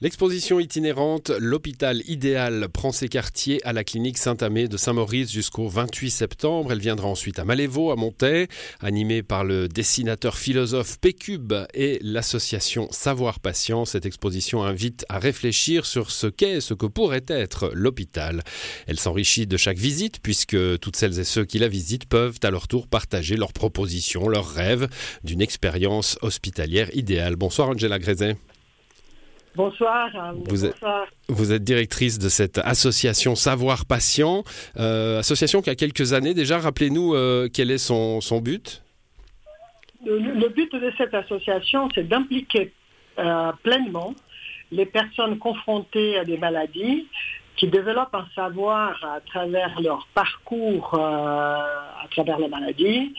[0.00, 6.10] L'exposition itinérante L'hôpital idéal prend ses quartiers à la clinique Saint-Amé de Saint-Maurice jusqu'au 28
[6.10, 6.72] septembre.
[6.72, 8.48] Elle viendra ensuite à Malévo, à Montaix,
[8.80, 13.84] animée par le dessinateur philosophe Pécube et l'association Savoir Patient.
[13.84, 18.42] Cette exposition invite à réfléchir sur ce qu'est, ce que pourrait être l'hôpital.
[18.88, 22.50] Elle s'enrichit de chaque visite puisque toutes celles et ceux qui la visitent peuvent à
[22.50, 24.88] leur tour partager leurs propositions, leurs rêves
[25.22, 27.36] d'une expérience hospitalière idéale.
[27.36, 28.36] Bonsoir Angela Grézet.
[29.56, 30.10] Bonsoir.
[30.48, 30.74] Vous, Êtes,
[31.28, 34.42] vous êtes directrice de cette association Savoir Patient,
[34.78, 36.58] euh, association qui a quelques années déjà.
[36.58, 38.82] Rappelez-nous euh, quel est son, son but?
[40.04, 42.72] Le, le, but de cette association, c'est d'impliquer
[43.18, 44.14] euh, pleinement
[44.72, 47.06] les personnes confrontées à des maladies
[47.64, 53.14] qui développent un savoir à travers leur parcours, euh, à travers la maladie.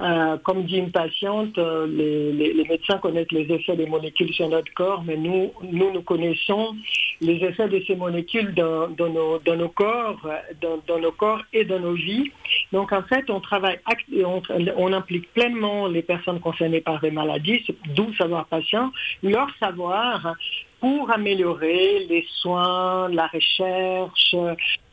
[0.00, 4.32] Euh, comme dit une patiente, euh, les, les, les, médecins connaissent les effets des molécules
[4.32, 6.74] sur notre corps, mais nous, nous, nous connaissons
[7.20, 10.26] les effets de ces molécules dans, nos, dans nos, corps,
[10.62, 12.30] dans, nos corps et dans nos vies.
[12.72, 13.80] Donc en fait, on travaille,
[14.24, 14.40] on,
[14.78, 18.92] on implique pleinement les personnes concernées par des maladies, d'où savoir patient,
[19.22, 20.34] leur savoir
[20.80, 24.34] pour améliorer les soins, la recherche,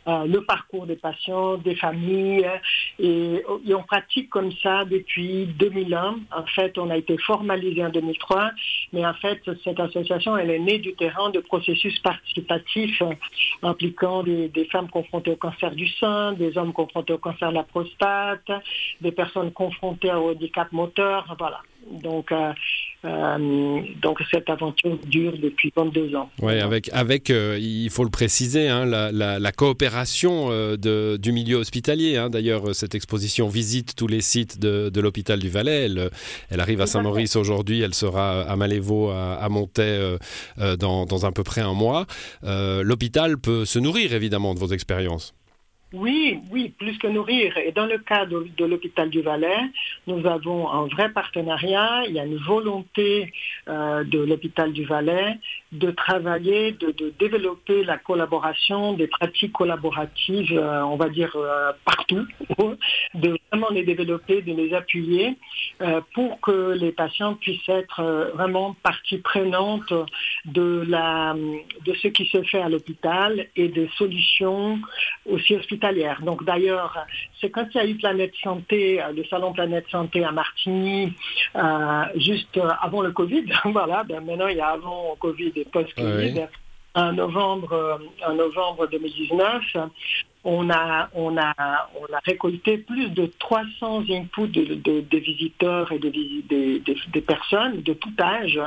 [0.07, 2.47] euh, le parcours des patients, des familles.
[2.99, 3.43] Et,
[3.73, 6.19] on pratique comme ça depuis 2001.
[6.35, 8.51] En fait, on a été formalisé en 2003,
[8.93, 13.13] mais en fait, cette association, elle est née du terrain de processus participatifs euh,
[13.63, 17.55] impliquant des, des, femmes confrontées au cancer du sein, des hommes confrontés au cancer de
[17.55, 18.49] la prostate,
[19.01, 21.61] des personnes confrontées au handicap moteur, voilà.
[21.91, 22.53] Donc, euh,
[23.05, 26.31] euh, donc cette aventure dure depuis 22 ans.
[26.41, 31.17] Oui, avec, avec euh, il faut le préciser, hein, la, la, la, coopération euh, de,
[31.17, 32.17] du milieu hospitalier.
[32.17, 32.31] Hein.
[32.31, 35.85] D'ailleurs, cette exposition visite tous les sites de, de l'hôpital du Valais.
[35.85, 36.09] Elle,
[36.49, 40.17] elle arrive à Saint-Maurice aujourd'hui, elle sera à Malévo, à, à Montaix
[40.79, 42.07] dans, dans à peu près un mois.
[42.43, 45.33] L'hôpital peut se nourrir évidemment de vos expériences.
[45.93, 47.57] Oui, oui, plus que nourrir.
[47.57, 49.61] Et dans le cas de, l'hôpital du Valais,
[50.05, 52.03] nous avons un vrai partenariat.
[52.07, 53.31] Il y a une volonté
[53.69, 55.37] euh, de l'hôpital du Valais
[55.71, 62.25] de travailler, de, développer la collaboration, des pratiques collaboratives, euh, on va dire euh, partout,
[63.13, 65.37] de vraiment les développer, de les appuyer
[66.13, 69.93] pour que les patients puissent être vraiment partie prenante
[70.45, 71.35] de, la,
[71.85, 74.79] de ce qui se fait à l'hôpital et des solutions
[75.25, 75.76] aussi hospitalières.
[76.21, 77.05] Donc d'ailleurs,
[77.39, 81.13] c'est quand il y a eu Planète Santé, le salon Planète Santé à Martigny,
[82.15, 86.41] juste avant le Covid, voilà, ben maintenant il y a avant Covid et post-Covid, oui.
[86.95, 89.63] en novembre, en novembre 2019,
[90.47, 91.09] on a,
[92.25, 98.59] récolté plus de 300 inputs de, visiteurs et de, personnes de tout âge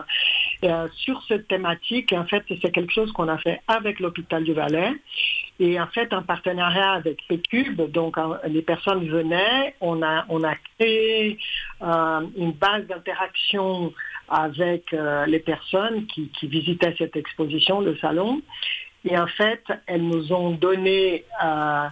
[0.64, 2.12] euh, sur cette thématique.
[2.12, 4.92] En fait, c'est quelque chose qu'on a fait avec l'hôpital du Valais
[5.58, 7.80] et en fait en partenariat avec PCube.
[7.90, 10.42] Donc, les personnes venaient, on a, on
[10.78, 11.38] créé
[11.82, 13.92] euh, une base d'interaction
[14.28, 18.42] avec euh, les personnes qui visitaient cette exposition, le salon.
[19.04, 21.86] Et en fait, elles nous ont donné euh,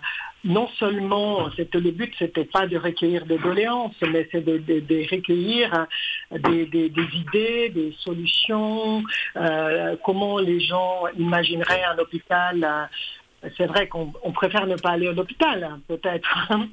[0.44, 5.86] non seulement, le but, c'était pas de recueillir des doléances, mais c'est de, recueillir
[6.30, 9.02] des, des, idées, des solutions,
[9.36, 12.88] euh, comment les gens imagineraient un hôpital.
[13.56, 16.28] C'est vrai qu'on préfère ne pas aller à l'hôpital, hein, peut-être,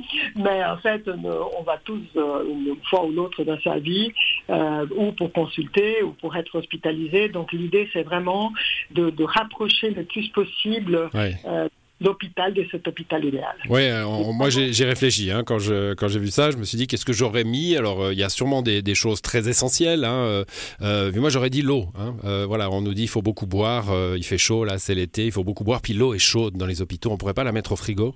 [0.35, 4.11] mais en fait, on va tous, euh, une fois ou l'autre dans sa vie,
[4.49, 7.29] euh, ou pour consulter, ou pour être hospitalisé.
[7.29, 8.51] Donc l'idée, c'est vraiment
[8.91, 11.09] de, de, rapprocher le plus possible.
[11.13, 11.35] Ouais.
[11.45, 11.69] Euh,
[12.01, 13.56] l'hôpital de cet hôpital idéal.
[13.69, 16.88] Oui, euh, moi j'ai réfléchi hein, quand j'ai quand vu ça, je me suis dit
[16.88, 17.75] qu'est-ce que j'aurais mis?
[17.75, 20.44] Alors il euh, y a sûrement des, des, choses très essentielles, hein,
[20.81, 21.88] euh, mais moi j'aurais dit l'eau.
[21.97, 23.85] Hein, euh, voilà, on nous dit il faut beaucoup boire,
[24.16, 26.66] il fait chaud là, c'est l'été, il faut beaucoup boire, puis l'eau est chaude dans
[26.66, 28.13] les hôpitaux, on pourrait pas la mettre au frigo?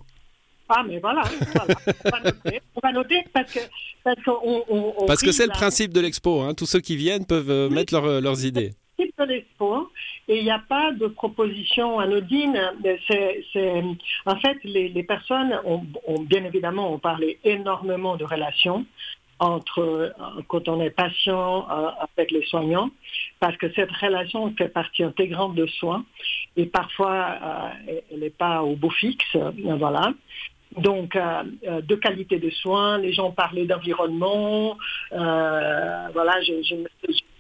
[0.68, 1.24] Ah, mais voilà,
[1.56, 1.76] voilà.
[2.06, 3.60] on, va noter, on va noter parce que
[4.04, 6.54] parce, on, on, parce que c'est le principe de l'expo.
[6.54, 7.74] Tous ceux qui viennent peuvent oui.
[7.74, 8.74] mettre leur, leurs idées
[9.06, 9.92] de l'expo
[10.28, 12.60] et il n'y a pas de proposition anodine.
[13.08, 13.84] C'est, c'est,
[14.26, 15.84] en fait, les, les personnes ont,
[16.22, 18.86] bien évidemment ont parlé énormément de relations
[19.40, 20.14] entre
[20.50, 22.90] quand on est patient euh, avec les soignants,
[23.40, 26.04] parce que cette relation fait partie intégrante de soins
[26.58, 27.38] et parfois
[27.88, 29.38] euh, elle n'est pas au beau fixe,
[29.78, 30.12] voilà.
[30.78, 31.44] Donc, euh,
[31.82, 34.78] de qualité de soins, les gens parlaient d'environnement.
[35.14, 36.76] Euh, voilà, je, je,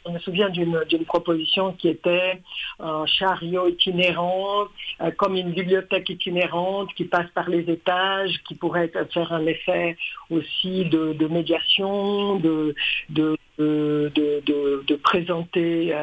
[0.07, 2.41] me souviens d'une proposition qui était
[2.79, 4.65] un chariot itinérant,
[5.01, 9.97] euh, comme une bibliothèque itinérante qui passe par les étages, qui pourrait faire un effet
[10.29, 12.75] aussi de, de médiation, de,
[13.09, 15.93] de de, présenter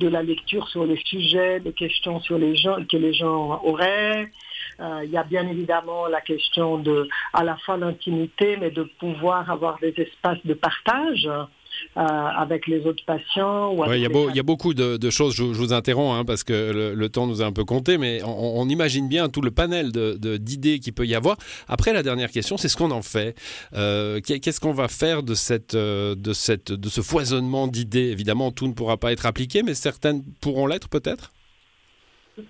[0.00, 4.28] de la lecture sur les sujets, des questions sur les gens que les gens auraient.
[4.80, 9.48] il y a bien évidemment la question de à la fois l'intimité, mais de pouvoir
[9.50, 11.28] avoir des espaces de partage.
[11.96, 13.74] Euh, avec les autres patients.
[13.90, 17.40] il, y a beaucoup de, choses, je, vous interromps hein, parce que le, temps nous
[17.40, 21.14] a un peu compté, mais on, imagine bien tout le panel d'idées qu'il peut y
[21.14, 21.38] avoir.
[21.68, 23.34] Après, la dernière question, c'est ce qu'on en fait.
[23.74, 28.10] Euh, qu'est-ce qu'on va faire de, cette, euh, de, cette, de ce foisonnement d'idées?
[28.10, 31.32] Évidemment, tout ne pourra pas être appliqué, mais certaines pourront l'être peut-être?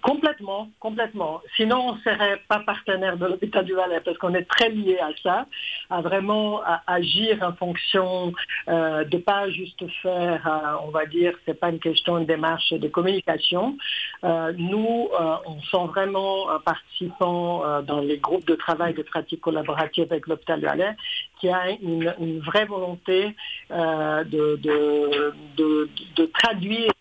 [0.02, 1.40] Complètement, complètement.
[1.56, 4.98] Sinon, on ne serait pas partenaire de l'hôpital du Valais parce qu'on est très lié
[4.98, 5.46] à ça,
[5.90, 8.32] à vraiment agir en fonction
[8.68, 12.72] euh, de pas juste faire, euh, on va dire, c'est pas une question de démarche
[12.72, 13.76] de communication.
[14.24, 19.40] Euh, nous, euh, on sent vraiment un participant dans les groupes de travail de pratique
[19.40, 20.96] collaborative avec l'hôpital du Valais
[21.40, 23.34] qui a une, vraie volonté
[23.70, 26.92] de, de, de, de, traduire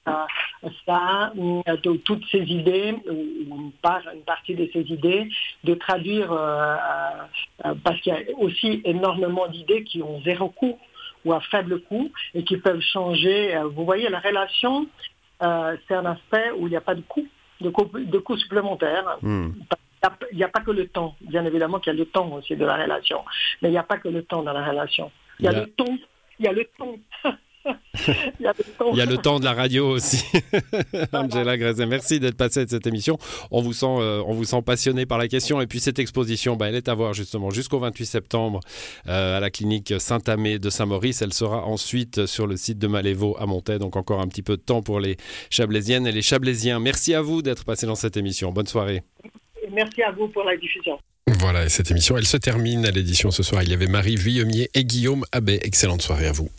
[0.86, 5.30] ça, de toutes ces idées ou une, partie de ces idées,
[5.64, 6.76] de traduire, euh,
[7.66, 10.78] euh, parce qu'il y a aussi énormément d'idées qui ont zéro coût
[11.24, 13.56] ou à faible coût et qui peuvent changer.
[13.56, 14.88] Euh, vous voyez, la relation,
[15.40, 17.28] c'est un aspect où il n'y a pas de coût,
[17.62, 19.18] de coût, de coût supplémentaire.
[19.22, 19.52] Hmm.
[20.32, 21.16] Il n'y a, pas que le temps.
[21.22, 23.24] Bien évidemment qu'il y a le temps aussi de la relation.
[23.62, 25.12] Mais il n'y a pas que le temps dans la relation.
[25.40, 25.98] Il y a, le ton.
[26.40, 27.00] Il y a le ton.
[28.40, 28.48] Il y,
[29.02, 30.24] a le temps de la radio aussi.
[31.14, 33.18] Angela Grezet, merci d'être passée de cette émission.
[33.52, 35.62] On vous sent, euh, on vous sent passionné par la question.
[35.62, 38.60] Et puis cette exposition, bah, elle est à voir justement jusqu'au 28 septembre
[39.08, 41.22] euh, à la clinique Saint-Amé de Saint-Maurice.
[41.22, 43.80] Elle sera ensuite sur le site de Malévo à Montaix.
[43.80, 45.18] Donc encore un petit peu de temps pour les
[45.50, 46.80] Chablaisiennes et les Chablaisiens.
[46.80, 48.52] Merci à vous d'être passé dans cette émission.
[48.52, 49.04] Bonne soirée.
[49.76, 50.98] Merci à vous pour la diffusion.
[51.28, 53.62] Voilà, et cette émission, elle se termine à l'édition ce soir.
[53.64, 55.60] Il y avait Marie Villemier et Guillaume Abbé.
[55.64, 56.50] Excellente soirée à vous.